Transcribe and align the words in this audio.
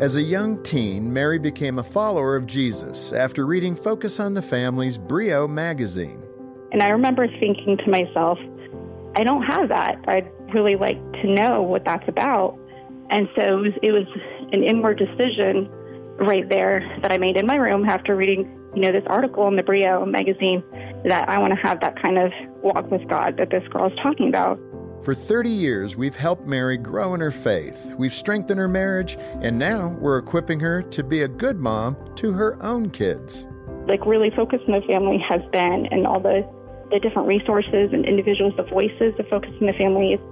As 0.00 0.14
a 0.14 0.22
young 0.22 0.62
teen, 0.62 1.12
Mary 1.12 1.40
became 1.40 1.80
a 1.80 1.82
follower 1.82 2.36
of 2.36 2.46
Jesus 2.46 3.12
after 3.12 3.44
reading 3.44 3.74
Focus 3.74 4.20
on 4.20 4.32
the 4.32 4.40
Family's 4.40 4.96
Brio 4.96 5.48
magazine. 5.48 6.22
And 6.70 6.84
I 6.84 6.90
remember 6.90 7.26
thinking 7.26 7.76
to 7.78 7.90
myself, 7.90 8.38
I 9.16 9.24
don't 9.24 9.42
have 9.42 9.68
that. 9.70 9.96
I'd 10.06 10.30
really 10.54 10.76
like 10.76 11.00
to 11.14 11.26
know 11.26 11.62
what 11.62 11.84
that's 11.84 12.08
about. 12.08 12.56
And 13.10 13.28
so 13.34 13.42
it 13.42 13.50
was, 13.50 13.72
it 13.82 13.90
was 13.90 14.06
an 14.52 14.62
inward 14.62 14.98
decision 14.98 15.68
right 16.20 16.48
there 16.48 16.80
that 17.02 17.10
I 17.10 17.18
made 17.18 17.36
in 17.36 17.44
my 17.44 17.56
room 17.56 17.84
after 17.84 18.14
reading, 18.14 18.44
you 18.76 18.82
know, 18.82 18.92
this 18.92 19.04
article 19.08 19.48
in 19.48 19.56
the 19.56 19.64
Brio 19.64 20.06
magazine 20.06 20.62
that 21.06 21.28
I 21.28 21.38
want 21.38 21.54
to 21.54 21.60
have 21.60 21.80
that 21.80 22.00
kind 22.00 22.18
of 22.18 22.30
walk 22.62 22.88
with 22.88 23.08
God 23.08 23.36
that 23.38 23.50
this 23.50 23.66
girl 23.70 23.88
is 23.88 23.98
talking 24.00 24.28
about. 24.28 24.60
For 25.02 25.14
30 25.14 25.48
years, 25.48 25.96
we've 25.96 26.16
helped 26.16 26.46
Mary 26.46 26.76
grow 26.76 27.14
in 27.14 27.20
her 27.20 27.30
faith. 27.30 27.92
We've 27.96 28.12
strengthened 28.12 28.58
her 28.58 28.68
marriage, 28.68 29.16
and 29.40 29.58
now 29.58 29.96
we're 30.00 30.18
equipping 30.18 30.60
her 30.60 30.82
to 30.82 31.02
be 31.02 31.22
a 31.22 31.28
good 31.28 31.58
mom 31.58 31.96
to 32.16 32.32
her 32.32 32.62
own 32.62 32.90
kids. 32.90 33.46
Like, 33.86 34.04
really, 34.04 34.30
Focus 34.36 34.60
on 34.68 34.80
the 34.80 34.86
Family 34.86 35.18
has 35.26 35.40
been, 35.50 35.86
and 35.90 36.06
all 36.06 36.20
the, 36.20 36.46
the 36.90 36.98
different 37.00 37.28
resources 37.28 37.90
and 37.92 38.04
individuals, 38.04 38.52
the 38.56 38.64
voices 38.64 39.14
of 39.18 39.26
Focus 39.28 39.50
on 39.60 39.66
the 39.66 39.72
Family, 39.72 40.12
it's 40.12 40.22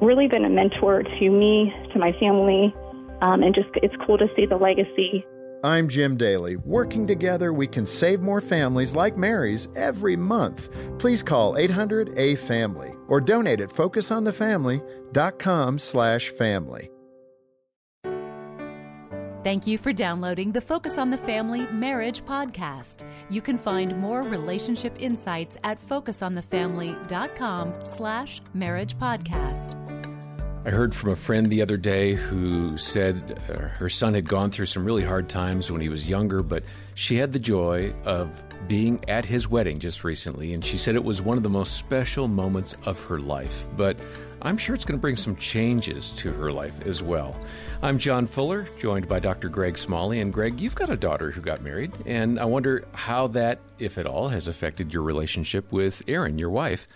really 0.00 0.28
been 0.28 0.44
a 0.44 0.50
mentor 0.50 1.02
to 1.02 1.30
me, 1.30 1.74
to 1.92 1.98
my 1.98 2.12
family, 2.12 2.74
um, 3.20 3.42
and 3.42 3.54
just 3.54 3.68
it's 3.82 3.94
cool 4.06 4.16
to 4.18 4.28
see 4.36 4.46
the 4.46 4.56
legacy 4.56 5.26
I'm 5.64 5.88
Jim 5.88 6.16
Daly. 6.16 6.56
Working 6.56 7.06
together, 7.06 7.52
we 7.52 7.66
can 7.66 7.86
save 7.86 8.20
more 8.20 8.40
families 8.40 8.94
like 8.94 9.16
Mary's 9.16 9.68
every 9.74 10.16
month. 10.16 10.68
Please 10.98 11.22
call 11.22 11.54
800-A-FAMILY 11.54 12.94
or 13.08 13.20
donate 13.20 13.60
at 13.60 13.70
focusonthefamily.com 13.70 15.78
slash 15.78 16.28
family. 16.30 16.90
Thank 19.46 19.68
you 19.68 19.78
for 19.78 19.92
downloading 19.92 20.50
the 20.50 20.60
Focus 20.60 20.98
on 20.98 21.10
the 21.10 21.18
Family 21.18 21.68
Marriage 21.68 22.24
podcast. 22.24 23.08
You 23.30 23.40
can 23.40 23.58
find 23.58 23.96
more 23.96 24.22
relationship 24.22 24.96
insights 24.98 25.56
at 25.62 25.80
focusonthefamily.com 25.86 27.84
slash 27.84 28.42
marriage 28.54 28.98
podcast. 28.98 29.85
I 30.66 30.70
heard 30.70 30.96
from 30.96 31.10
a 31.10 31.16
friend 31.16 31.46
the 31.46 31.62
other 31.62 31.76
day 31.76 32.16
who 32.16 32.76
said 32.76 33.40
uh, 33.48 33.68
her 33.68 33.88
son 33.88 34.14
had 34.14 34.28
gone 34.28 34.50
through 34.50 34.66
some 34.66 34.84
really 34.84 35.04
hard 35.04 35.28
times 35.28 35.70
when 35.70 35.80
he 35.80 35.88
was 35.88 36.08
younger, 36.08 36.42
but 36.42 36.64
she 36.96 37.18
had 37.18 37.30
the 37.30 37.38
joy 37.38 37.94
of 38.04 38.32
being 38.66 39.08
at 39.08 39.24
his 39.24 39.46
wedding 39.46 39.78
just 39.78 40.02
recently, 40.02 40.54
and 40.54 40.64
she 40.64 40.76
said 40.76 40.96
it 40.96 41.04
was 41.04 41.22
one 41.22 41.36
of 41.36 41.44
the 41.44 41.48
most 41.48 41.74
special 41.74 42.26
moments 42.26 42.74
of 42.84 42.98
her 43.04 43.20
life. 43.20 43.64
But 43.76 43.96
I'm 44.42 44.58
sure 44.58 44.74
it's 44.74 44.84
going 44.84 44.98
to 44.98 45.00
bring 45.00 45.14
some 45.14 45.36
changes 45.36 46.10
to 46.14 46.32
her 46.32 46.50
life 46.50 46.80
as 46.84 47.00
well. 47.00 47.38
I'm 47.80 47.96
John 47.96 48.26
Fuller, 48.26 48.66
joined 48.76 49.06
by 49.06 49.20
Dr. 49.20 49.48
Greg 49.48 49.78
Smalley. 49.78 50.18
And 50.18 50.32
Greg, 50.32 50.60
you've 50.60 50.74
got 50.74 50.90
a 50.90 50.96
daughter 50.96 51.30
who 51.30 51.42
got 51.42 51.62
married, 51.62 51.92
and 52.06 52.40
I 52.40 52.44
wonder 52.44 52.88
how 52.92 53.28
that, 53.28 53.60
if 53.78 53.98
at 53.98 54.06
all, 54.08 54.30
has 54.30 54.48
affected 54.48 54.92
your 54.92 55.04
relationship 55.04 55.70
with 55.70 56.02
Erin, 56.08 56.38
your 56.38 56.50
wife 56.50 56.88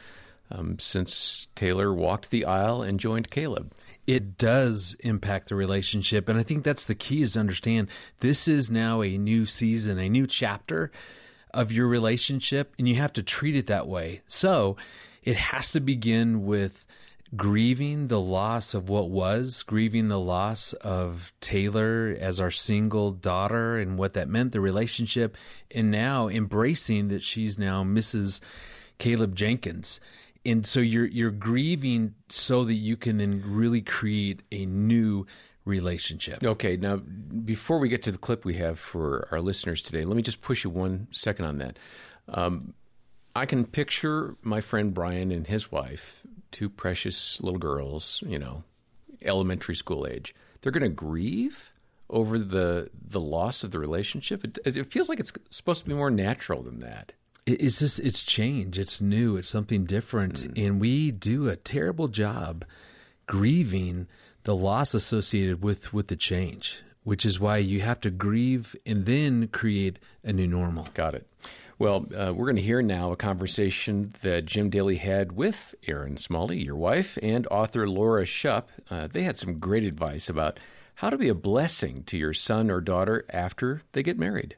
um, 0.50 0.78
since 0.78 1.48
Taylor 1.54 1.92
walked 1.92 2.30
the 2.30 2.44
aisle 2.44 2.82
and 2.82 3.00
joined 3.00 3.30
Caleb. 3.30 3.72
It 4.06 4.38
does 4.38 4.96
impact 5.00 5.48
the 5.48 5.54
relationship. 5.54 6.28
And 6.28 6.38
I 6.38 6.42
think 6.42 6.64
that's 6.64 6.84
the 6.84 6.94
key 6.94 7.22
is 7.22 7.34
to 7.34 7.40
understand 7.40 7.88
this 8.20 8.48
is 8.48 8.70
now 8.70 9.02
a 9.02 9.18
new 9.18 9.46
season, 9.46 9.98
a 9.98 10.08
new 10.08 10.26
chapter 10.26 10.90
of 11.52 11.72
your 11.72 11.86
relationship, 11.86 12.74
and 12.78 12.88
you 12.88 12.96
have 12.96 13.12
to 13.12 13.22
treat 13.22 13.54
it 13.54 13.66
that 13.68 13.86
way. 13.86 14.22
So 14.26 14.76
it 15.22 15.36
has 15.36 15.72
to 15.72 15.80
begin 15.80 16.44
with 16.44 16.86
grieving 17.36 18.08
the 18.08 18.20
loss 18.20 18.74
of 18.74 18.88
what 18.88 19.10
was, 19.10 19.62
grieving 19.62 20.08
the 20.08 20.18
loss 20.18 20.72
of 20.72 21.32
Taylor 21.40 22.16
as 22.18 22.40
our 22.40 22.50
single 22.50 23.12
daughter 23.12 23.78
and 23.78 23.96
what 23.96 24.14
that 24.14 24.28
meant, 24.28 24.52
the 24.52 24.60
relationship, 24.60 25.36
and 25.70 25.90
now 25.90 26.28
embracing 26.28 27.08
that 27.08 27.22
she's 27.22 27.58
now 27.58 27.84
Mrs. 27.84 28.40
Caleb 28.98 29.36
Jenkins 29.36 30.00
and 30.44 30.66
so 30.66 30.80
you're 30.80 31.06
you're 31.06 31.30
grieving 31.30 32.14
so 32.28 32.64
that 32.64 32.74
you 32.74 32.96
can 32.96 33.18
then 33.18 33.42
really 33.46 33.82
create 33.82 34.42
a 34.50 34.66
new 34.66 35.26
relationship. 35.64 36.42
Okay, 36.42 36.76
now 36.76 36.96
before 36.96 37.78
we 37.78 37.88
get 37.88 38.02
to 38.04 38.12
the 38.12 38.18
clip 38.18 38.44
we 38.44 38.54
have 38.54 38.78
for 38.78 39.28
our 39.30 39.40
listeners 39.40 39.82
today, 39.82 40.02
let 40.02 40.16
me 40.16 40.22
just 40.22 40.40
push 40.40 40.64
you 40.64 40.70
one 40.70 41.08
second 41.10 41.44
on 41.44 41.58
that. 41.58 41.78
Um, 42.28 42.74
I 43.36 43.46
can 43.46 43.64
picture 43.64 44.36
my 44.42 44.60
friend 44.60 44.92
Brian 44.92 45.30
and 45.30 45.46
his 45.46 45.70
wife, 45.70 46.26
two 46.50 46.68
precious 46.68 47.40
little 47.40 47.58
girls, 47.58 48.22
you 48.26 48.38
know, 48.38 48.64
elementary 49.22 49.76
school 49.76 50.06
age. 50.06 50.34
They're 50.60 50.72
going 50.72 50.82
to 50.82 50.88
grieve 50.88 51.70
over 52.08 52.38
the 52.38 52.90
the 52.92 53.20
loss 53.20 53.62
of 53.62 53.70
the 53.70 53.78
relationship. 53.78 54.44
It, 54.44 54.58
it 54.64 54.90
feels 54.90 55.08
like 55.08 55.20
it's 55.20 55.32
supposed 55.50 55.82
to 55.82 55.88
be 55.88 55.94
more 55.94 56.10
natural 56.10 56.62
than 56.62 56.80
that 56.80 57.12
it's 57.46 57.78
just 57.80 58.00
it's 58.00 58.22
change 58.22 58.78
it's 58.78 59.00
new 59.00 59.36
it's 59.36 59.48
something 59.48 59.84
different 59.84 60.34
mm. 60.34 60.66
and 60.66 60.80
we 60.80 61.10
do 61.10 61.48
a 61.48 61.56
terrible 61.56 62.08
job 62.08 62.64
grieving 63.26 64.06
the 64.44 64.54
loss 64.54 64.94
associated 64.94 65.62
with 65.62 65.92
with 65.92 66.08
the 66.08 66.16
change 66.16 66.82
which 67.02 67.24
is 67.24 67.40
why 67.40 67.56
you 67.56 67.80
have 67.80 68.00
to 68.00 68.10
grieve 68.10 68.76
and 68.84 69.06
then 69.06 69.48
create 69.48 69.98
a 70.22 70.32
new 70.32 70.46
normal 70.46 70.86
got 70.94 71.14
it 71.14 71.26
well, 71.80 72.04
uh, 72.14 72.34
we're 72.34 72.44
going 72.44 72.56
to 72.56 72.62
hear 72.62 72.82
now 72.82 73.10
a 73.10 73.16
conversation 73.16 74.14
that 74.20 74.44
Jim 74.44 74.68
Daly 74.68 74.96
had 74.96 75.32
with 75.32 75.74
Erin 75.88 76.18
Smalley, 76.18 76.62
your 76.62 76.76
wife, 76.76 77.16
and 77.22 77.46
author 77.46 77.88
Laura 77.88 78.26
Schupp. 78.26 78.64
Uh, 78.90 79.08
they 79.10 79.22
had 79.22 79.38
some 79.38 79.58
great 79.58 79.84
advice 79.84 80.28
about 80.28 80.60
how 80.96 81.08
to 81.08 81.16
be 81.16 81.30
a 81.30 81.34
blessing 81.34 82.02
to 82.02 82.18
your 82.18 82.34
son 82.34 82.70
or 82.70 82.82
daughter 82.82 83.24
after 83.30 83.80
they 83.92 84.02
get 84.02 84.18
married. 84.18 84.56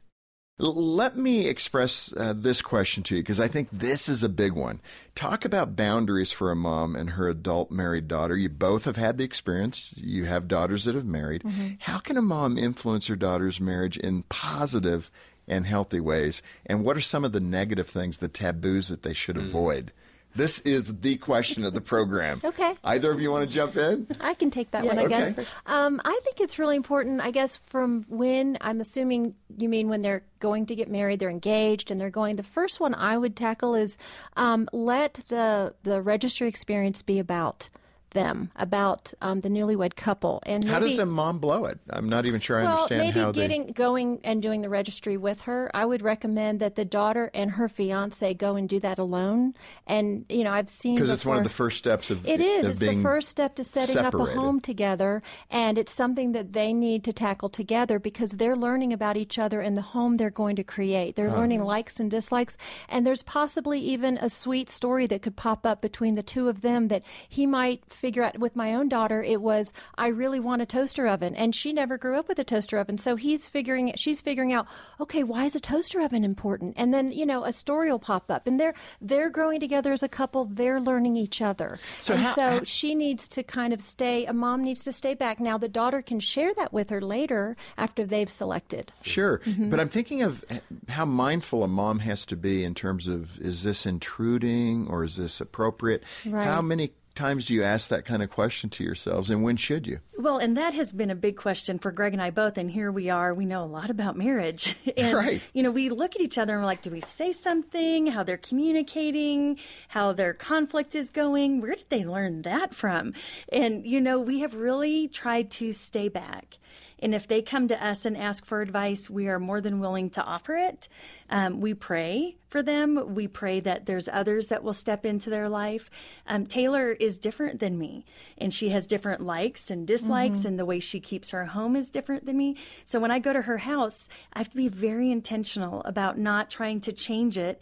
Let 0.63 1.17
me 1.17 1.49
express 1.49 2.15
uh, 2.17 2.35
this 2.37 2.63
question 2.63 3.03
to 3.05 3.17
you 3.17 3.23
because 3.23 3.41
I 3.41 3.49
think 3.49 3.69
this 3.73 4.09
is 4.09 4.23
a 4.23 4.29
big 4.29 4.53
one. 4.53 4.81
Talk 5.17 5.45
about 5.45 5.75
boundaries 5.75 6.31
for 6.31 6.53
a 6.53 6.57
mom 6.57 6.95
and 6.95 7.11
her 7.11 7.29
adult 7.29 7.73
married 7.73 8.07
daughter. 8.07 8.37
You 8.37 8.49
both 8.49 8.85
have 8.85 8.95
had 8.95 9.19
the 9.19 9.25
experience. 9.25 9.93
You 9.97 10.27
have 10.27 10.47
daughters 10.47 10.85
that 10.85 10.95
have 10.95 11.05
married. 11.05 11.43
Mm-hmm. 11.43 11.69
How 11.81 11.99
can 11.99 12.17
a 12.17 12.23
mom 12.23 12.59
influence 12.59 13.09
her 13.09 13.17
daughter's 13.17 13.59
marriage 13.61 13.97
in 13.97 14.23
positive 14.25 15.11
and 15.49 15.67
healthy 15.67 15.99
ways? 15.99 16.43
And 16.65 16.85
what 16.85 16.97
are 16.97 17.01
some 17.01 17.25
of 17.25 17.33
the 17.33 17.41
negative 17.41 17.89
things, 17.89 18.19
the 18.19 18.29
taboos 18.29 18.87
that 18.87 19.03
they 19.03 19.15
should 19.15 19.37
mm. 19.37 19.49
avoid? 19.49 19.91
This 20.35 20.61
is 20.61 21.01
the 21.01 21.17
question 21.19 21.65
of 21.65 21.75
the 21.75 21.81
program. 21.81 22.41
okay. 22.45 22.75
Either 22.85 23.11
of 23.11 23.21
you 23.21 23.31
want 23.31 23.49
to 23.49 23.55
jump 23.55 23.77
in? 23.77 24.07
I 24.21 24.35
can 24.35 24.51
take 24.51 24.71
that 24.71 24.85
yeah, 24.85 24.95
one, 24.95 24.99
I 24.99 25.05
okay. 25.05 25.35
guess. 25.35 25.47
Um, 25.67 26.01
I 26.05 26.19
think 26.25 26.41
it's 26.41 26.59
really 26.59 26.77
important, 26.77 27.21
I 27.21 27.31
guess, 27.31 27.57
from 27.67 28.05
when, 28.09 28.57
I'm 28.61 28.81
assuming 28.81 29.35
you 29.57 29.69
mean 29.69 29.89
when 29.89 30.03
they're 30.03 30.23
going 30.41 30.67
to 30.67 30.75
get 30.75 30.91
married, 30.91 31.21
they're 31.21 31.31
engaged, 31.31 31.91
and 31.91 32.01
they're 32.01 32.11
going. 32.11 32.37
The 32.37 32.43
first 32.43 32.81
one 32.81 32.95
I 32.95 33.19
would 33.19 33.37
tackle 33.37 33.75
is 33.75 33.99
um, 34.37 34.69
let 34.73 35.21
the, 35.29 35.75
the 35.83 36.01
registry 36.01 36.49
experience 36.49 37.03
be 37.03 37.19
about 37.19 37.69
them 38.13 38.51
about 38.57 39.13
um, 39.21 39.41
the 39.41 39.49
newlywed 39.49 39.97
couple. 39.97 40.43
And 40.45 40.65
maybe, 40.65 40.73
how 40.73 40.81
does 40.81 40.99
a 40.99 41.07
mom 41.07 41.39
blow 41.39 41.65
it? 41.67 41.79
I'm 41.91 42.09
not 42.09 42.27
even 42.27 42.41
sure 42.41 42.61
I 42.61 42.65
well, 42.65 42.73
understand 42.73 43.03
maybe 43.03 43.21
how 43.21 43.33
getting 43.33 43.67
they... 43.67 43.73
going 43.73 44.21
and 44.25 44.43
doing 44.43 44.63
the 44.63 44.69
registry 44.69 45.17
with 45.17 45.43
her. 45.43 45.71
I 45.75 45.85
would 45.85 46.03
recommend 46.03 46.61
that 46.61 46.77
the 46.77 46.85
daughter 46.85 47.31
and 47.35 47.53
her 47.53 47.69
fiance 47.69 48.35
go 48.35 48.57
and 48.57 48.69
do 48.69 48.81
that 48.81 48.99
alone. 48.99 49.55
And 49.87 50.25
you 50.29 50.45
know, 50.45 50.53
I've 50.53 50.71
seen 50.71 50.95
because 50.95 51.11
it's 51.11 51.27
one 51.27 51.39
of 51.39 51.45
the 51.45 51.51
first 51.51 51.79
steps 51.79 52.11
of 52.11 52.27
it 52.27 52.41
is. 52.41 52.67
Of 52.67 52.71
it's 52.73 52.79
the 52.81 53.03
first 53.03 53.29
step 53.29 53.57
to 53.57 53.65
setting 53.65 53.95
separated. 53.95 54.31
up 54.31 54.37
a 54.37 54.41
home 54.41 54.61
together, 54.61 55.23
and 55.51 55.79
it's 55.79 55.93
something 55.93 56.33
that 56.33 56.53
they 56.53 56.73
need 56.73 57.05
to 57.05 57.13
tackle 57.13 57.49
together 57.49 57.99
because 57.99 58.33
they're 58.33 58.57
learning 58.57 58.93
about 58.93 59.17
each 59.17 59.39
other 59.39 59.61
and 59.61 59.77
the 59.77 59.83
home 59.83 60.17
they're 60.17 60.31
going 60.31 60.57
to 60.57 60.65
create. 60.65 61.17
They're 61.17 61.33
learning 61.33 61.63
likes 61.63 62.01
and 62.01 62.11
dislikes, 62.11 62.57
and 62.89 63.07
there's 63.07 63.23
possibly 63.23 63.81
even 63.81 64.19
a 64.19 64.29
sweet 64.29 64.69
story 64.69 65.07
that 65.07 65.23
could 65.23 65.37
pop 65.37 65.67
up 65.67 65.81
between 65.81 66.15
the 66.15 66.23
two 66.23 66.49
of 66.49 66.63
them 66.63 66.89
that 66.89 67.03
he 67.29 67.47
might 67.47 67.83
figure 68.03 68.25
out 68.25 68.39
with 68.39 68.57
my 68.57 68.75
own 68.75 68.89
daughter, 68.89 69.23
it 69.23 69.41
was, 69.41 69.73
I 69.97 70.09
really 70.09 70.41
want 70.41 70.61
a 70.61 70.67
toaster 70.67 71.07
oven. 71.07 71.37
And 71.37 71.55
she 71.55 71.73
never 71.73 71.97
grew 71.97 72.19
up 72.19 72.27
with 72.27 72.39
a 72.41 72.45
toaster 72.45 72.79
oven. 72.79 72.99
So 72.99 73.15
he's 73.15 73.47
figuring, 73.47 73.93
she's 73.95 74.21
figuring 74.21 74.53
out, 74.53 74.67
okay, 75.01 75.23
why 75.23 75.45
is 75.45 75.55
a 75.55 75.61
toaster 75.61 76.01
oven 76.01 76.25
important? 76.25 76.75
And 76.77 76.93
then, 76.93 77.13
you 77.13 77.25
know, 77.25 77.45
a 77.45 77.53
story 77.53 77.91
will 77.91 78.01
pop 78.01 78.29
up. 78.29 78.47
And 78.47 78.59
they're, 78.59 78.75
they're 79.01 79.31
growing 79.31 79.61
together 79.61 79.93
as 79.93 80.03
a 80.03 80.09
couple. 80.09 80.47
They're 80.47 80.81
learning 80.81 81.17
each 81.17 81.41
other. 81.41 81.79
So 82.01 82.15
and 82.15 82.23
how, 82.25 82.33
so 82.35 82.43
how, 82.43 82.65
she 82.65 82.97
needs 82.97 83.29
to 83.29 83.45
kind 83.45 83.73
of 83.73 83.81
stay, 83.81 84.27
a 84.27 84.33
mom 84.33 84.65
needs 84.65 84.83
to 84.85 84.93
stay 84.93 85.15
back. 85.15 85.39
Now, 85.39 85.57
the 85.57 85.69
daughter 85.69 86.03
can 86.03 86.19
share 86.19 86.53
that 86.55 86.73
with 86.73 86.91
her 86.91 87.01
later 87.01 87.57
after 87.79 88.05
they've 88.05 88.31
selected. 88.31 88.93
Sure. 89.03 89.39
Mm-hmm. 89.47 89.71
But 89.71 89.79
I'm 89.79 89.89
thinking 89.89 90.23
of 90.23 90.45
how 90.89 91.05
mindful 91.05 91.63
a 91.63 91.69
mom 91.69 92.01
has 92.01 92.27
to 92.27 92.37
be 92.37 92.65
in 92.65 92.75
terms 92.75 93.07
of 93.07 93.39
is 93.41 93.63
this 93.63 93.87
intruding 93.87 94.89
or 94.89 95.05
is 95.05 95.17
this 95.17 95.41
appropriate? 95.41 96.03
Right. 96.27 96.45
How 96.45 96.61
many 96.63 96.91
times 97.15 97.47
do 97.47 97.55
you 97.55 97.63
ask 97.63 97.89
that 97.89 98.05
kind 98.05 98.23
of 98.23 98.31
question 98.31 98.71
to 98.71 98.85
yourselves, 98.85 99.31
and 99.31 99.43
when 99.43 99.57
should 99.57 99.87
you? 99.87 100.01
Well, 100.19 100.39
and 100.39 100.57
that 100.57 100.75
has 100.75 100.93
been 100.93 101.11
a 101.11 101.15
big 101.15 101.37
question 101.37 101.79
for 101.79 101.91
Greg 101.91 102.13
and 102.13 102.23
I 102.23 102.31
both. 102.31 102.57
And 102.57 102.71
here 102.71 102.93
we 102.93 103.11
are. 103.11 103.35
We 103.35 103.45
know 103.45 103.65
a 103.65 103.67
lot 103.67 103.91
about 103.91 104.17
marriage. 104.17 104.77
and, 104.97 105.17
Right. 105.17 105.43
you 105.53 105.63
know, 105.63 105.71
we 105.71 105.89
look 105.91 106.15
at 106.15 106.23
each 106.23 106.39
other 106.39 106.53
and 106.55 106.63
we're 106.63 106.67
like, 106.67 106.83
do 106.83 106.91
we 106.91 107.01
say 107.01 107.33
something? 107.33 108.07
How 108.07 108.23
they're 108.23 108.37
communicating? 108.37 109.59
How 109.89 110.13
their 110.13 110.33
conflict 110.35 110.95
is 110.95 111.11
going? 111.11 111.61
Where 111.61 111.75
did 111.75 111.87
they 111.89 112.05
learn 112.05 112.43
that 112.43 112.75
from? 112.75 113.15
And, 113.53 113.87
you 113.87 114.01
know, 114.01 114.19
we 114.21 114.41
have 114.41 114.55
really 114.55 115.09
tried 115.09 115.51
to 115.53 115.73
stay 115.73 116.09
back. 116.09 116.59
And 117.01 117.17
if 117.17 117.27
they 117.27 117.43
come 117.43 117.67
to 117.67 117.85
us 117.85 118.05
and 118.05 118.17
ask 118.17 118.47
for 118.47 118.63
advice, 118.63 119.11
we 119.11 119.27
are 119.27 119.41
more 119.41 119.61
than 119.61 119.81
willing 119.81 120.11
to 120.11 120.23
offer 120.23 120.55
it. 120.55 120.89
Um, 121.29 121.61
we 121.61 121.75
pray 121.75 122.37
for 122.49 122.63
them. 122.63 123.15
We 123.17 123.27
pray 123.27 123.59
that 123.59 123.87
there's 123.87 124.09
others 124.09 124.49
that 124.49 124.63
will 124.63 124.73
step 124.73 125.05
into 125.05 125.29
their 125.29 125.49
life. 125.49 125.91
Um, 126.29 126.47
Taylor 126.47 126.93
is 127.03 127.19
different 127.19 127.61
than 127.61 127.79
me, 127.79 128.05
and 128.39 128.55
she 128.55 128.71
has 128.71 128.87
different 128.87 129.21
likes 129.21 129.71
and 129.71 129.87
dislikes, 129.87 130.41
mm-hmm. 130.41 130.49
and 130.49 130.59
the 130.59 130.65
way 130.65 130.81
she 130.81 131.01
keeps 131.01 131.31
her 131.33 131.45
home 131.45 131.77
is 131.77 131.91
different 131.91 132.25
than 132.25 132.37
me. 132.37 132.57
So 132.85 133.01
when 133.01 133.11
I 133.11 133.19
go 133.19 133.33
to 133.33 133.43
her 133.43 133.59
house, 133.59 134.09
I 134.33 134.39
have 134.39 134.51
to 134.51 134.57
be 134.57 134.69
very 134.69 135.11
intentional 135.11 135.83
about 135.85 136.19
not 136.19 136.51
trying 136.51 136.81
to 136.83 136.93
change 136.93 137.37
it 137.37 137.61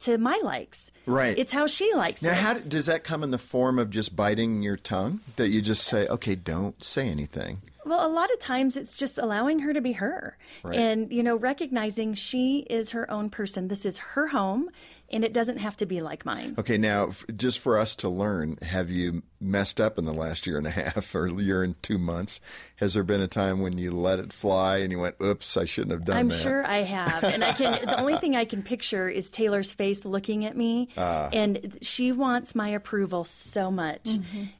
to 0.00 0.18
my 0.18 0.38
likes. 0.42 0.92
Right. 1.06 1.36
It's 1.38 1.52
how 1.52 1.66
she 1.66 1.92
likes 1.94 2.22
it. 2.22 2.26
Now, 2.26 2.32
it. 2.32 2.38
how 2.38 2.54
does 2.54 2.86
that 2.86 3.02
come 3.02 3.22
in 3.22 3.30
the 3.30 3.38
form 3.38 3.78
of 3.78 3.90
just 3.90 4.14
biting 4.14 4.62
your 4.62 4.76
tongue? 4.76 5.20
That 5.36 5.48
you 5.48 5.62
just 5.62 5.84
say, 5.84 6.06
okay, 6.06 6.34
don't 6.34 6.82
say 6.82 7.08
anything. 7.08 7.62
Well, 7.86 8.04
a 8.04 8.12
lot 8.12 8.32
of 8.32 8.40
times 8.40 8.76
it's 8.76 8.96
just 8.96 9.16
allowing 9.16 9.60
her 9.60 9.72
to 9.72 9.80
be 9.80 9.92
her 9.92 10.36
Right. 10.64 10.78
and, 10.78 11.10
you 11.12 11.22
know, 11.22 11.36
recognizing 11.36 12.14
she 12.14 12.66
is 12.68 12.90
her 12.90 13.10
own 13.10 13.30
person. 13.30 13.68
This 13.68 13.86
is 13.86 13.98
her 13.98 14.26
home 14.26 14.68
and 15.10 15.24
it 15.24 15.32
doesn't 15.32 15.58
have 15.58 15.76
to 15.78 15.86
be 15.86 16.00
like 16.00 16.24
mine. 16.24 16.54
Okay, 16.58 16.76
now, 16.78 17.08
f- 17.08 17.24
just 17.36 17.58
for 17.60 17.78
us 17.78 17.94
to 17.96 18.08
learn, 18.08 18.56
have 18.62 18.90
you 18.90 19.22
messed 19.40 19.80
up 19.80 19.98
in 19.98 20.04
the 20.04 20.12
last 20.14 20.46
year 20.46 20.58
and 20.58 20.66
a 20.66 20.70
half 20.82 21.14
or 21.14 21.26
year 21.28 21.62
and 21.62 21.80
two 21.82 21.98
months? 21.98 22.40
Has 22.76 22.94
there 22.94 23.02
been 23.04 23.20
a 23.20 23.28
time 23.28 23.60
when 23.60 23.78
you 23.78 23.90
let 23.90 24.18
it 24.18 24.32
fly 24.32 24.78
and 24.78 24.90
you 24.90 24.98
went, 24.98 25.14
oops, 25.22 25.56
I 25.56 25.64
shouldn't 25.64 25.92
have 25.92 26.04
done 26.04 26.14
that? 26.16 26.20
I'm 26.20 26.30
sure 26.30 26.66
I 26.66 26.82
have. 26.82 27.24
And 27.24 27.44
I 27.44 27.52
can 27.52 27.72
the 27.86 28.00
only 28.00 28.16
thing 28.18 28.34
I 28.36 28.44
can 28.44 28.62
picture 28.62 29.08
is 29.08 29.30
Taylor's 29.30 29.72
face 29.72 30.04
looking 30.04 30.44
at 30.44 30.56
me 30.56 30.88
Ah. 30.96 31.28
and 31.32 31.78
she 31.82 32.12
wants 32.12 32.54
my 32.54 32.68
approval 32.70 33.24
so 33.24 33.70
much. 33.70 34.08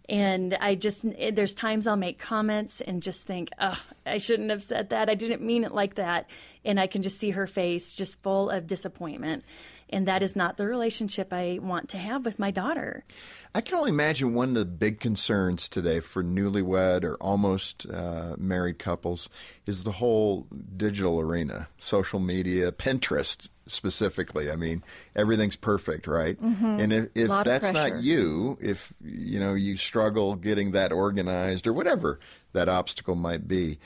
And 0.09 0.55
I 0.61 0.75
just 0.77 1.05
there's 1.33 1.55
times 1.55 1.87
I'll 1.87 1.97
make 1.97 2.19
comments 2.19 2.81
and 2.81 3.03
just 3.03 3.27
think, 3.27 3.51
"Oh, 3.61 3.79
I 4.07 4.19
shouldn't 4.19 4.51
have 4.51 4.63
said 4.63 4.91
that. 4.91 5.09
I 5.11 5.15
didn't 5.15 5.43
mean 5.43 5.65
it 5.65 5.73
like 5.73 5.97
that." 5.97 6.29
And 6.65 6.79
I 6.81 6.87
can 6.87 7.03
just 7.03 7.19
see 7.19 7.31
her 7.31 7.47
face 7.47 7.93
just 7.93 8.23
full 8.23 8.51
of 8.51 8.67
disappointment. 8.67 9.45
And 9.89 10.09
that 10.09 10.23
is 10.23 10.35
not 10.35 10.57
the 10.57 10.67
relationship 10.67 11.33
I 11.33 11.59
want 11.63 11.91
to 11.91 11.99
have 11.99 12.25
with 12.25 12.39
my 12.39 12.51
daughter. 12.51 13.05
I 13.55 13.61
can 13.61 13.79
only 13.79 13.91
imagine 13.91 14.35
one 14.35 14.51
of 14.51 14.55
the 14.57 14.65
big 14.65 15.01
concerns 15.01 15.69
today 15.69 16.01
for 16.01 16.23
newlywed 16.23 17.05
or 17.05 17.15
almost 17.17 17.87
uh, 17.87 18.35
married 18.37 18.79
couples 18.79 19.29
is 19.65 19.85
the 19.85 19.93
whole 19.93 20.47
digital 20.77 21.21
arena, 21.21 21.69
social 21.79 22.21
media, 22.21 22.73
Pinterest 22.73 23.49
specifically. 23.69 24.51
I 24.51 24.57
mean, 24.57 24.83
everything's 25.15 25.57
perfect, 25.57 26.07
right? 26.07 26.39
And 26.81 26.93
if, 26.93 27.09
if 27.15 27.29
that's 27.45 27.73
not 27.73 28.03
you, 28.03 28.59
if 28.61 28.93
you 29.03 29.41
know 29.41 29.55
you 29.55 29.77
struggle 29.77 30.35
getting 30.35 30.73
that 30.73 30.93
organized 30.93 31.67
or 31.67 31.73
whatever 31.73 32.21
that 32.53 32.69
obstacle 32.69 33.15
might 33.15 33.49
be, 33.49 33.79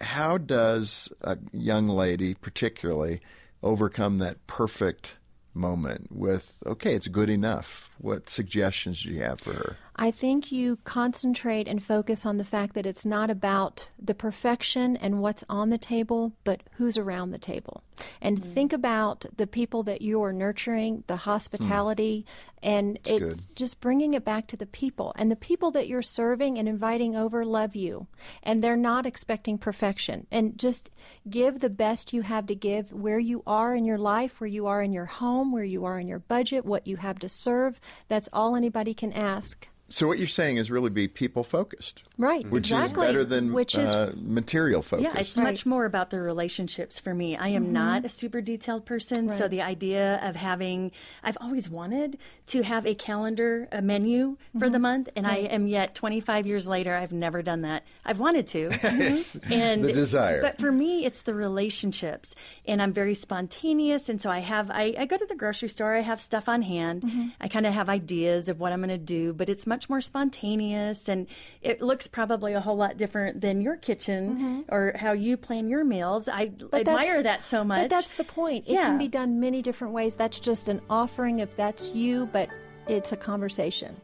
how 0.00 0.38
does 0.38 1.10
a 1.22 1.38
young 1.52 1.88
lady, 1.88 2.34
particularly, 2.34 3.20
overcome 3.62 4.18
that 4.18 4.46
perfect? 4.46 5.16
Moment 5.54 6.08
with 6.10 6.54
okay 6.66 6.94
it's 6.94 7.08
good 7.08 7.30
enough. 7.30 7.88
What 7.98 8.28
suggestions 8.28 9.02
do 9.02 9.10
you 9.10 9.22
have 9.22 9.40
for 9.40 9.52
her 9.52 9.76
I 9.94 10.10
think 10.10 10.50
you 10.50 10.78
concentrate 10.84 11.68
and 11.68 11.82
focus 11.82 12.24
on 12.24 12.38
the 12.38 12.44
fact 12.44 12.74
that 12.74 12.86
it's 12.86 13.04
not 13.04 13.30
about 13.30 13.88
the 13.98 14.14
perfection 14.14 14.96
and 14.96 15.20
what's 15.20 15.44
on 15.50 15.68
the 15.68 15.78
table, 15.78 16.32
but 16.44 16.62
who's 16.72 16.96
around 16.96 17.30
the 17.30 17.38
table. 17.38 17.82
And 18.20 18.40
mm. 18.40 18.44
think 18.44 18.72
about 18.72 19.26
the 19.36 19.46
people 19.46 19.82
that 19.82 20.00
you 20.00 20.22
are 20.22 20.32
nurturing, 20.32 21.04
the 21.06 21.16
hospitality, 21.16 22.24
hmm. 22.62 22.68
and 22.68 22.98
it's 23.04 23.46
just 23.54 23.80
bringing 23.80 24.14
it 24.14 24.24
back 24.24 24.46
to 24.48 24.56
the 24.56 24.66
people. 24.66 25.12
And 25.16 25.30
the 25.30 25.36
people 25.36 25.70
that 25.72 25.88
you're 25.88 26.02
serving 26.02 26.58
and 26.58 26.68
inviting 26.68 27.14
over 27.14 27.44
love 27.44 27.76
you, 27.76 28.06
and 28.42 28.64
they're 28.64 28.76
not 28.76 29.06
expecting 29.06 29.58
perfection. 29.58 30.26
And 30.30 30.58
just 30.58 30.90
give 31.28 31.60
the 31.60 31.70
best 31.70 32.12
you 32.12 32.22
have 32.22 32.46
to 32.46 32.54
give 32.54 32.92
where 32.92 33.20
you 33.20 33.42
are 33.46 33.74
in 33.74 33.84
your 33.84 33.98
life, 33.98 34.40
where 34.40 34.48
you 34.48 34.66
are 34.66 34.82
in 34.82 34.92
your 34.92 35.06
home, 35.06 35.52
where 35.52 35.64
you 35.64 35.84
are 35.84 36.00
in 36.00 36.08
your 36.08 36.20
budget, 36.20 36.64
what 36.64 36.86
you 36.86 36.96
have 36.96 37.18
to 37.20 37.28
serve. 37.28 37.78
That's 38.08 38.28
all 38.32 38.56
anybody 38.56 38.94
can 38.94 39.12
ask. 39.12 39.68
So 39.92 40.06
what 40.06 40.18
you're 40.18 40.26
saying 40.26 40.56
is 40.56 40.70
really 40.70 40.90
be 40.90 41.06
people 41.08 41.44
focused 41.44 42.02
Right, 42.18 42.48
which 42.50 42.70
exactly. 42.70 43.06
is 43.06 43.08
better 43.08 43.24
than 43.24 43.52
which 43.52 43.74
is 43.74 43.90
uh, 43.90 44.12
material 44.16 44.82
focused 44.82 45.12
Yeah, 45.12 45.20
it's 45.20 45.36
Right. 45.36 45.44
much 45.44 45.66
more 45.66 45.84
about 45.84 46.10
the 46.10 46.20
relationships 46.20 47.00
for 47.00 47.14
me. 47.14 47.36
I 47.36 47.48
am 47.48 47.64
mm-hmm. 47.64 47.72
not 47.72 48.04
a 48.04 48.08
super 48.08 48.40
detailed 48.40 48.84
person, 48.86 49.28
so 49.28 49.48
the 49.48 49.62
idea 49.62 50.20
of 50.22 50.36
having 50.36 50.92
I've 51.22 51.38
always 51.40 51.68
wanted 51.68 52.18
to 52.48 52.62
have 52.62 52.86
a 52.86 52.94
calendar, 52.94 53.68
a 53.72 53.82
menu 53.82 54.36
for 54.58 54.68
the 54.68 54.76
mm-hmm. 54.76 54.82
month, 54.82 55.08
and 55.16 55.26
I 55.26 55.36
am 55.36 55.66
yet 55.66 55.94
25 55.94 56.46
years 56.46 56.68
later 56.68 56.94
I've 56.94 57.12
never 57.12 57.42
done 57.42 57.62
that. 57.62 57.84
I've 58.04 58.20
wanted 58.20 58.46
to. 58.48 58.70
Mm-hmm. 58.92 59.52
and 59.52 59.84
the 59.84 59.92
desire. 59.92 60.42
But 60.42 60.58
for 60.58 60.70
me 60.70 61.04
it's 61.04 61.22
the 61.22 61.34
relationships. 61.34 62.34
And 62.66 62.80
I'm 62.80 62.92
very 62.92 63.14
spontaneous 63.14 64.08
and 64.08 64.20
so 64.20 64.30
I 64.30 64.40
have 64.40 64.70
I, 64.70 64.94
I 64.98 65.06
go 65.06 65.16
to 65.16 65.26
the 65.26 65.34
grocery 65.34 65.68
store, 65.68 65.94
I 65.96 66.00
have 66.00 66.20
stuff 66.20 66.48
on 66.48 66.62
hand. 66.62 67.32
I 67.40 67.48
kind 67.48 67.66
of 67.66 67.74
have 67.74 67.88
ideas 67.88 68.48
of 68.48 68.60
what 68.60 68.72
I'm 68.72 68.80
going 68.80 68.90
to 68.90 68.98
do, 68.98 69.32
but 69.32 69.48
it's 69.48 69.66
much 69.66 69.81
more 69.88 70.00
spontaneous 70.00 71.08
and 71.08 71.26
it 71.60 71.80
looks 71.80 72.06
probably 72.06 72.52
a 72.52 72.60
whole 72.60 72.76
lot 72.76 72.96
different 72.96 73.40
than 73.40 73.60
your 73.60 73.76
kitchen 73.76 74.64
or 74.68 74.94
how 74.96 75.12
you 75.12 75.36
plan 75.36 75.68
your 75.68 75.84
meals. 75.84 76.28
I 76.28 76.46
But 76.46 76.88
admire 76.88 77.22
that 77.22 77.46
so 77.46 77.64
much. 77.64 77.82
But 77.82 77.90
that's 77.90 78.14
the 78.14 78.24
point. 78.24 78.64
It 78.66 78.74
can 78.74 78.98
be 78.98 79.08
done 79.08 79.40
many 79.40 79.62
different 79.62 79.94
ways. 79.94 80.16
That's 80.16 80.40
just 80.40 80.68
an 80.68 80.80
offering 80.90 81.40
if 81.40 81.54
that's 81.56 81.90
you, 81.90 82.28
but 82.32 82.48
it's 82.88 83.12
a 83.12 83.16
conversation. 83.16 83.96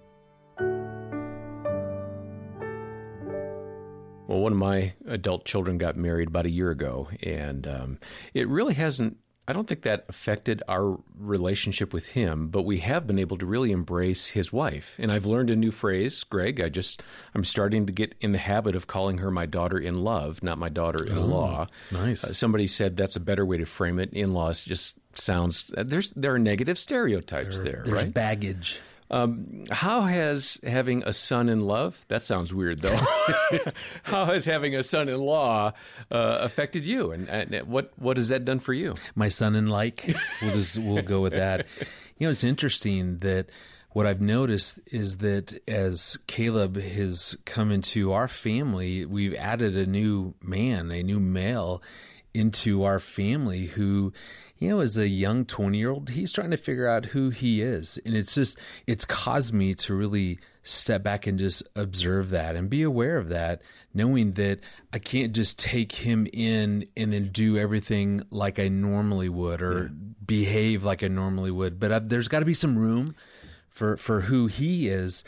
Well, 4.28 4.40
one 4.40 4.52
of 4.52 4.58
my 4.58 4.92
adult 5.06 5.46
children 5.46 5.78
got 5.78 5.96
married 5.96 6.28
about 6.28 6.44
a 6.44 6.50
year 6.50 6.70
ago, 6.70 7.08
and 7.22 7.66
um, 7.66 7.98
it 8.34 8.46
really 8.46 8.74
hasn't. 8.74 9.16
I 9.48 9.54
don't 9.54 9.66
think 9.66 9.82
that 9.82 10.04
affected 10.10 10.62
our 10.68 10.98
relationship 11.18 11.94
with 11.94 12.06
him, 12.08 12.48
but 12.48 12.62
we 12.62 12.78
have 12.78 13.06
been 13.06 13.18
able 13.18 13.38
to 13.38 13.46
really 13.46 13.72
embrace 13.72 14.26
his 14.26 14.52
wife. 14.52 14.94
And 14.98 15.10
I've 15.10 15.24
learned 15.24 15.48
a 15.48 15.56
new 15.56 15.70
phrase, 15.70 16.22
Greg. 16.24 16.60
I 16.60 16.68
just 16.68 17.02
I'm 17.34 17.44
starting 17.44 17.86
to 17.86 17.92
get 17.92 18.14
in 18.20 18.32
the 18.32 18.38
habit 18.38 18.76
of 18.76 18.86
calling 18.86 19.18
her 19.18 19.30
my 19.30 19.46
daughter 19.46 19.78
in 19.78 20.04
love, 20.04 20.42
not 20.42 20.58
my 20.58 20.68
daughter 20.68 21.02
in 21.04 21.30
law. 21.30 21.66
nice. 21.90 22.22
Uh, 22.24 22.34
somebody 22.34 22.66
said 22.66 22.96
that's 22.96 23.16
a 23.16 23.20
better 23.20 23.46
way 23.46 23.56
to 23.56 23.64
frame 23.64 23.98
it. 23.98 24.12
In 24.12 24.32
laws 24.34 24.60
just 24.60 24.96
sounds 25.14 25.72
there's 25.76 26.12
there 26.12 26.34
are 26.34 26.38
negative 26.38 26.78
stereotypes 26.78 27.58
there, 27.60 27.82
There's 27.86 28.02
right? 28.04 28.12
baggage. 28.14 28.80
Um, 29.10 29.64
how 29.70 30.02
has 30.02 30.60
having 30.62 31.02
a 31.04 31.12
son 31.12 31.48
in 31.48 31.60
love, 31.60 32.04
that 32.08 32.22
sounds 32.22 32.52
weird 32.52 32.82
though, 32.82 33.00
how 34.02 34.26
has 34.26 34.44
having 34.44 34.74
a 34.74 34.82
son 34.82 35.08
in 35.08 35.18
law 35.18 35.72
uh, 36.10 36.38
affected 36.40 36.84
you? 36.84 37.12
And, 37.12 37.28
and 37.28 37.66
what, 37.68 37.92
what 37.96 38.18
has 38.18 38.28
that 38.28 38.44
done 38.44 38.58
for 38.60 38.74
you? 38.74 38.94
my 39.14 39.28
son 39.28 39.54
in 39.54 39.66
like, 39.66 40.14
We'll 40.42 40.54
just 40.54 40.78
we'll 40.78 41.02
go 41.02 41.20
with 41.20 41.32
that. 41.32 41.66
You 42.18 42.26
know, 42.26 42.30
it's 42.30 42.44
interesting 42.44 43.18
that 43.18 43.48
what 43.90 44.06
I've 44.06 44.20
noticed 44.20 44.80
is 44.86 45.18
that 45.18 45.58
as 45.66 46.18
Caleb 46.26 46.76
has 46.76 47.36
come 47.46 47.70
into 47.70 48.12
our 48.12 48.28
family, 48.28 49.04
we've 49.04 49.34
added 49.34 49.76
a 49.76 49.86
new 49.86 50.34
man, 50.42 50.90
a 50.90 51.02
new 51.02 51.18
male 51.18 51.82
into 52.34 52.84
our 52.84 52.98
family 52.98 53.66
who 53.66 54.12
you 54.58 54.68
know 54.68 54.80
as 54.80 54.98
a 54.98 55.08
young 55.08 55.44
20 55.44 55.78
year 55.78 55.90
old 55.90 56.10
he's 56.10 56.32
trying 56.32 56.50
to 56.50 56.56
figure 56.56 56.88
out 56.88 57.06
who 57.06 57.30
he 57.30 57.62
is. 57.62 57.98
And 58.04 58.16
it's 58.16 58.34
just 58.34 58.58
it's 58.86 59.04
caused 59.04 59.52
me 59.52 59.74
to 59.74 59.94
really 59.94 60.38
step 60.62 61.02
back 61.02 61.26
and 61.26 61.38
just 61.38 61.62
observe 61.76 62.30
that 62.30 62.56
and 62.56 62.68
be 62.68 62.82
aware 62.82 63.16
of 63.16 63.28
that 63.28 63.62
knowing 63.94 64.32
that 64.32 64.60
i 64.92 64.98
can't 64.98 65.32
just 65.32 65.58
take 65.58 65.92
him 65.92 66.26
in 66.30 66.86
and 66.94 67.10
then 67.10 67.30
do 67.32 67.56
everything 67.56 68.20
like 68.30 68.58
i 68.58 68.68
normally 68.68 69.30
would 69.30 69.62
or 69.62 69.90
behave 70.28 70.84
like 70.84 71.02
i 71.02 71.08
normally 71.08 71.50
would. 71.50 71.80
But 71.80 71.90
i 71.90 71.98
there's 71.98 72.28
got 72.28 72.40
to 72.40 72.44
be 72.44 72.54
some 72.54 72.78
room 72.78 73.16
for 73.68 73.96
for 73.96 74.20
who 74.22 74.46
he 74.46 74.88
is 74.88 75.24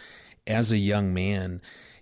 as 0.47 0.71
a 0.71 0.79
young 0.79 1.13
man. 1.13 1.61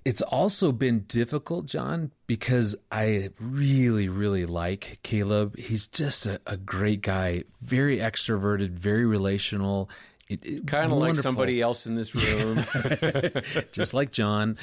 It's 0.09 0.23
also 0.23 0.73
been 0.73 1.01
difficult, 1.01 1.67
John, 1.67 2.13
because 2.27 2.75
I 2.91 3.29
really, 3.39 4.09
really 4.09 4.47
like 4.47 5.01
Caleb. 5.03 5.59
He's 5.59 5.87
just 5.87 6.25
a, 6.25 6.41
a 6.47 6.57
great 6.57 7.03
guy, 7.03 7.45
very 7.61 7.99
extroverted, 7.99 8.71
very 8.71 9.05
relational. 9.05 9.91
Kind 10.67 10.93
of 10.93 10.97
like 10.97 11.17
somebody 11.17 11.61
else 11.61 11.87
in 11.87 11.95
this 11.95 12.15
room. 12.15 12.65
just 13.73 13.93
like 13.93 14.11
John. 14.11 14.57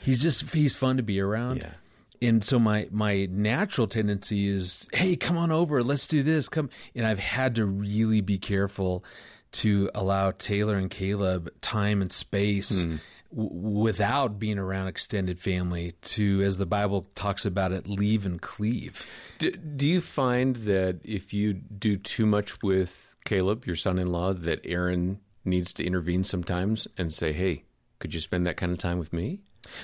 He's 0.00 0.22
just 0.22 0.50
he's 0.54 0.76
fun 0.76 0.96
to 0.96 1.02
be 1.02 1.20
around. 1.20 1.58
Yeah. 1.58 2.26
And 2.26 2.42
so 2.42 2.58
my 2.58 2.88
my 2.90 3.26
natural 3.30 3.88
tendency 3.88 4.48
is, 4.48 4.88
hey, 4.94 5.14
come 5.14 5.36
on 5.36 5.52
over, 5.52 5.82
let's 5.82 6.06
do 6.06 6.22
this. 6.22 6.48
Come 6.48 6.70
and 6.94 7.06
I've 7.06 7.18
had 7.18 7.56
to 7.56 7.66
really 7.66 8.22
be 8.22 8.38
careful 8.38 9.04
to 9.52 9.90
allow 9.94 10.30
Taylor 10.30 10.76
and 10.76 10.90
Caleb 10.90 11.50
time 11.60 12.00
and 12.00 12.10
space 12.10 12.82
hmm. 12.82 12.96
W- 13.30 13.80
without 13.80 14.38
being 14.38 14.58
around 14.58 14.88
extended 14.88 15.38
family 15.38 15.92
to, 16.02 16.42
as 16.42 16.58
the 16.58 16.66
Bible 16.66 17.06
talks 17.14 17.44
about 17.44 17.72
it, 17.72 17.86
leave 17.88 18.26
and 18.26 18.40
cleave. 18.40 19.04
Do, 19.38 19.50
do 19.50 19.88
you 19.88 20.00
find 20.00 20.56
that 20.56 21.00
if 21.04 21.32
you 21.32 21.54
do 21.54 21.96
too 21.96 22.26
much 22.26 22.62
with 22.62 23.16
Caleb, 23.24 23.66
your 23.66 23.76
son 23.76 23.98
in 23.98 24.10
law, 24.10 24.32
that 24.32 24.60
Erin 24.64 25.18
needs 25.44 25.72
to 25.74 25.84
intervene 25.84 26.24
sometimes 26.24 26.88
and 26.98 27.12
say, 27.12 27.32
hey, 27.32 27.64
could 27.98 28.14
you 28.14 28.20
spend 28.20 28.46
that 28.46 28.56
kind 28.56 28.72
of 28.72 28.78
time 28.78 28.98
with 28.98 29.12
me? 29.12 29.40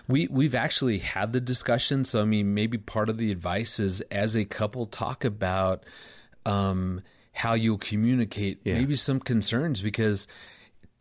We 0.07 0.29
we've 0.29 0.55
actually 0.55 0.99
had 0.99 1.33
the 1.33 1.41
discussion. 1.41 2.05
So 2.05 2.21
I 2.21 2.25
mean, 2.25 2.55
maybe 2.55 2.79
part 2.79 3.09
of 3.09 3.19
the 3.19 3.33
advice 3.33 3.81
is 3.81 4.01
as 4.13 4.37
a 4.37 4.45
couple 4.45 4.87
talk 4.87 5.25
about 5.25 5.85
um, 6.47 7.01
how 7.33 7.55
you'll 7.55 7.79
communicate. 7.79 8.61
Yeah. 8.65 8.75
Maybe 8.75 8.97
some 8.97 9.19
concerns 9.19 9.83
because 9.83 10.27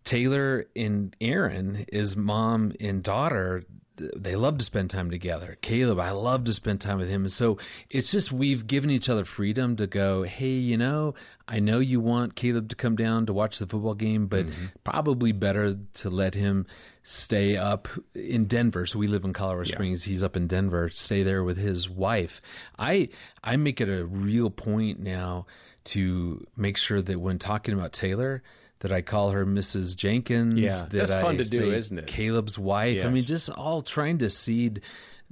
Taylor 0.03 0.65
and 0.75 1.15
Erin, 1.21 1.85
his 1.91 2.15
mom 2.15 2.73
and 2.79 3.03
daughter, 3.03 3.63
they 3.97 4.35
love 4.35 4.57
to 4.57 4.65
spend 4.65 4.89
time 4.89 5.11
together. 5.11 5.57
Caleb, 5.61 5.99
I 5.99 6.11
love 6.11 6.45
to 6.45 6.53
spend 6.53 6.81
time 6.81 6.97
with 6.97 7.09
him. 7.09 7.23
And 7.23 7.31
so 7.31 7.57
it's 7.89 8.11
just 8.11 8.31
we've 8.31 8.65
given 8.65 8.89
each 8.89 9.09
other 9.09 9.25
freedom 9.25 9.75
to 9.75 9.87
go, 9.87 10.23
hey, 10.23 10.53
you 10.53 10.77
know, 10.77 11.13
I 11.47 11.59
know 11.59 11.79
you 11.79 11.99
want 11.99 12.35
Caleb 12.35 12.69
to 12.69 12.75
come 12.75 12.95
down 12.95 13.25
to 13.27 13.33
watch 13.33 13.59
the 13.59 13.67
football 13.67 13.93
game, 13.93 14.27
but 14.27 14.47
mm-hmm. 14.47 14.65
probably 14.83 15.31
better 15.31 15.75
to 15.75 16.09
let 16.09 16.33
him 16.33 16.65
stay 17.03 17.57
up 17.57 17.87
in 18.15 18.45
Denver. 18.45 18.85
So 18.85 18.99
we 18.99 19.07
live 19.07 19.23
in 19.23 19.33
Colorado 19.33 19.69
Springs. 19.69 20.03
He's 20.03 20.23
up 20.23 20.35
in 20.35 20.47
Denver. 20.47 20.89
Stay 20.89 21.23
there 21.23 21.43
with 21.43 21.57
his 21.57 21.89
wife. 21.89 22.41
I 22.79 23.09
I 23.43 23.57
make 23.57 23.81
it 23.81 23.89
a 23.89 24.05
real 24.05 24.49
point 24.49 24.99
now 24.99 25.45
to 25.83 26.45
make 26.55 26.77
sure 26.77 27.01
that 27.01 27.19
when 27.19 27.39
talking 27.39 27.73
about 27.73 27.91
Taylor, 27.91 28.43
that 28.81 28.91
I 28.91 29.01
call 29.01 29.31
her 29.31 29.45
Mrs. 29.45 29.95
Jenkins. 29.95 30.59
Yeah, 30.59 30.81
that 30.81 30.91
that's 30.91 31.11
fun 31.13 31.35
I 31.35 31.37
to 31.37 31.43
do, 31.45 31.71
isn't 31.71 31.97
it? 31.97 32.07
Caleb's 32.07 32.59
wife. 32.59 33.05
I 33.05 33.09
mean, 33.09 33.23
just 33.23 33.49
all 33.49 33.81
trying 33.81 34.17
to 34.19 34.29
seed 34.29 34.81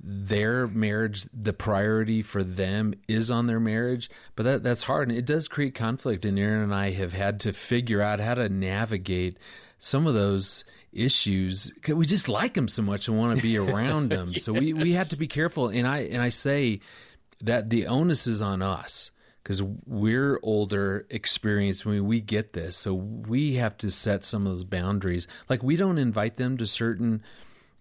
their 0.02 0.68
marriage. 0.68 1.26
The 1.34 1.54
priority 1.54 2.22
for 2.22 2.44
them 2.44 2.94
is 3.08 3.30
on 3.30 3.48
their 3.48 3.60
marriage, 3.60 4.10
but 4.36 4.44
that 4.44 4.64
that's 4.64 4.84
hard, 4.84 5.10
and 5.10 5.18
it 5.18 5.26
does 5.26 5.48
create 5.48 5.76
conflict. 5.76 6.26
And 6.26 6.40
Erin 6.40 6.62
and 6.62 6.74
I 6.74 6.92
have 6.92 7.14
had 7.14 7.40
to 7.42 7.54
figure 7.54 8.02
out 8.02 8.20
how 8.20 8.36
to 8.36 8.50
navigate 8.50 9.38
some 9.80 10.08
of 10.08 10.14
those 10.14 10.64
issues 10.92 11.72
we 11.88 12.04
just 12.04 12.28
like 12.28 12.56
them 12.56 12.68
so 12.68 12.82
much 12.82 13.08
and 13.08 13.16
want 13.16 13.36
to 13.36 13.42
be 13.42 13.58
around 13.60 14.10
them. 14.10 14.34
So 14.36 14.54
we 14.54 14.74
we 14.74 14.94
have 14.94 15.10
to 15.10 15.18
be 15.18 15.28
careful. 15.28 15.70
And 15.70 15.88
I 15.88 16.00
and 16.00 16.22
I 16.22 16.30
say 16.30 16.82
that 17.42 17.70
the 17.70 17.88
onus 17.88 18.28
is 18.28 18.42
on 18.42 18.62
us 18.62 19.12
because 19.44 19.62
we're 19.86 20.40
older, 20.44 21.06
experienced. 21.10 21.86
I 21.88 21.92
mean, 21.92 22.06
we 22.06 22.22
get 22.22 22.54
this, 22.54 22.78
so 22.78 22.94
we 22.94 23.56
have 23.56 23.78
to 23.80 23.90
set 23.92 24.26
some 24.26 24.46
of 24.46 24.54
those 24.54 24.64
boundaries. 24.64 25.28
Like 25.50 25.64
we 25.64 25.76
don't 25.76 25.98
invite 25.98 26.38
them 26.38 26.58
to 26.58 26.66
certain 26.66 27.24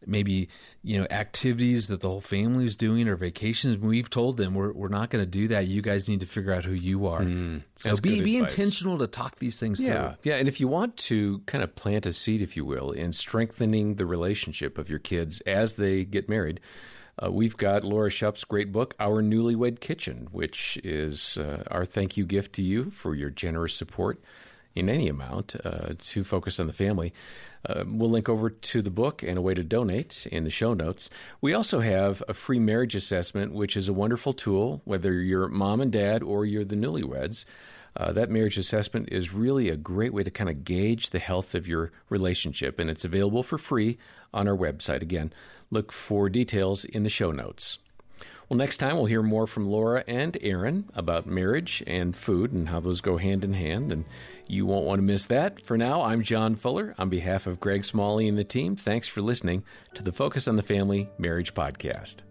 maybe 0.07 0.49
you 0.85 0.97
know 0.97 1.07
activities 1.11 1.89
that 1.89 2.01
the 2.01 2.09
whole 2.09 2.21
family 2.21 2.65
is 2.65 2.77
doing 2.77 3.09
or 3.09 3.17
vacations 3.17 3.77
we've 3.79 4.09
told 4.09 4.37
them 4.37 4.55
we're, 4.55 4.73
we're 4.73 4.87
not 4.87 5.11
going 5.11 5.21
to 5.21 5.29
do 5.29 5.49
that 5.49 5.67
you 5.67 5.83
guys 5.83 6.09
need 6.09 6.21
to 6.21 6.25
figure 6.27 6.53
out 6.53 6.65
who 6.65 6.73
you 6.73 7.07
are 7.09 7.23
so 7.23 7.27
Mm, 7.27 7.63
that's 7.83 7.99
be, 7.99 8.21
be 8.21 8.37
advice. 8.37 8.53
intentional 8.53 8.97
to 8.99 9.09
talk 9.09 9.41
these 9.41 9.59
things 9.59 9.81
Yeah, 9.81 10.15
through 10.15 10.31
yeah, 10.31 10.37
and 10.39 10.47
if 10.47 10.61
you 10.61 10.69
want 10.69 10.97
to 10.99 11.41
kind 11.47 11.65
of 11.65 11.75
plant 11.75 12.07
a 12.07 12.13
seed, 12.13 12.43
if 12.43 12.57
you 12.57 12.65
will, 12.65 12.93
in 12.93 13.13
strengthening 13.13 13.97
the 13.97 14.07
relationship 14.07 14.79
of 14.79 14.89
your 14.89 15.01
kids 15.01 15.41
as 15.41 15.73
they 15.73 16.05
get 16.05 16.29
married, 16.29 16.61
uh, 17.23 17.31
we've 17.31 17.57
got 17.57 17.85
Laura 17.85 18.11
Schupp's 18.11 18.45
great 18.45 18.73
book, 18.73 18.95
Our 19.01 19.23
Newlywed 19.23 19.81
Kitchen, 19.81 20.29
which 20.31 20.79
is 20.85 21.37
uh, 21.39 21.65
our 21.71 21.85
thank 21.85 22.17
you 22.17 22.25
gift 22.25 22.55
to 22.55 22.63
you 22.63 22.91
for 22.91 23.15
your 23.15 23.31
generous 23.31 23.75
support 23.75 24.21
in 24.75 24.89
any 24.89 25.09
amount 25.09 25.57
uh, 25.65 25.95
to 25.99 26.23
focus 26.23 26.61
on 26.61 26.67
the 26.67 26.73
family. 26.73 27.13
Uh, 27.67 27.85
we'll 27.87 28.11
link 28.11 28.29
over 28.29 28.51
to 28.51 28.83
the 28.83 28.91
book 28.91 29.23
and 29.23 29.37
a 29.37 29.43
way 29.43 29.53
to 29.53 29.65
donate 29.65 30.27
in 30.31 30.45
the 30.45 30.51
show 30.51 30.75
notes. 30.75 31.11
We 31.41 31.53
also 31.53 31.81
have 31.81 32.23
a 32.29 32.35
free 32.35 32.61
marriage 32.61 32.95
assessment, 32.95 33.53
which 33.53 33.77
is 33.77 33.89
a 33.89 33.93
wonderful 33.93 34.33
tool, 34.33 34.81
whether 34.85 35.13
you're 35.13 35.49
mom 35.49 35.81
and 35.81 35.91
dad 35.91 36.23
or 36.23 36.47
you're 36.47 36.65
the 36.65 36.77
newlyweds. 36.77 37.45
Uh, 37.97 38.13
that 38.13 38.31
marriage 38.31 38.59
assessment 38.59 39.09
is 39.11 39.33
really 39.33 39.69
a 39.69 39.77
great 39.77 40.13
way 40.13 40.23
to 40.23 40.31
kind 40.31 40.51
of 40.51 40.65
gauge 40.65 41.11
the 41.11 41.19
health 41.19 41.55
of 41.55 41.67
your 41.67 41.91
relationship, 42.09 42.79
and 42.79 42.91
it's 42.91 43.05
available 43.05 43.43
for 43.43 43.59
free 43.59 43.99
on 44.33 44.47
our 44.47 44.57
website. 44.57 45.03
Again, 45.03 45.33
look 45.71 45.93
for 45.93 46.29
details 46.29 46.85
in 46.85 47.03
the 47.03 47.09
show 47.09 47.33
notes. 47.33 47.79
Well, 48.49 48.57
next 48.57 48.79
time 48.79 48.97
we'll 48.97 49.07
hear 49.07 49.23
more 49.23 49.47
from 49.47 49.69
Laura 49.69 50.05
and 50.09 50.39
Erin 50.41 50.89
about 50.95 51.27
marriage 51.27 51.83
and 51.87 52.17
food 52.17 52.53
and 52.53 52.69
how 52.69 52.81
those 52.81 53.03
go 53.03 53.19
hand 53.19 53.45
in 53.45 53.53
hand, 53.53 53.93
and 53.93 54.07
you 54.49 54.65
won't 54.65 54.87
want 54.87 55.01
to 55.01 55.03
miss 55.03 55.27
that. 55.27 55.61
For 55.67 55.77
now, 55.77 56.03
I'm 56.03 56.23
John 56.23 56.55
Fuller. 56.55 56.95
On 56.97 57.11
behalf 57.11 57.47
of 57.47 57.61
Greg 57.61 57.85
Smalley 57.85 58.27
and 58.27 58.39
the 58.39 58.45
team, 58.45 58.75
thanks 58.75 59.07
for 59.07 59.21
listening 59.21 59.65
to 59.95 60.03
the 60.03 60.13
Focus 60.13 60.49
on 60.49 60.57
the 60.57 60.63
Family 60.63 61.11
Marriage 61.19 61.53
Podcast. 61.53 62.28